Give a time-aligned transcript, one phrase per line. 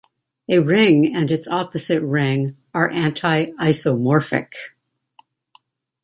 [0.49, 4.51] A ring and its opposite ring are anti-isomorphic.